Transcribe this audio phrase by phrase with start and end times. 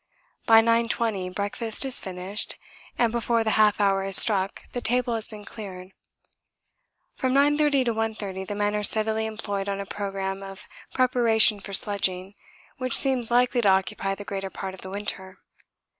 [0.47, 2.57] By 9.20 breakfast is finished,
[2.97, 5.91] and before the half hour has struck the table has been cleared.
[7.13, 11.73] From 9.30 to 1.30 the men are steadily employed on a programme of preparation for
[11.73, 12.33] sledging,
[12.79, 15.37] which seems likely to occupy the greater part of the winter.